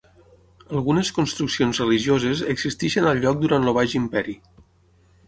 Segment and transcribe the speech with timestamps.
[0.77, 4.35] Algunes construccions religioses existien al lloc durant el Baix Imperi.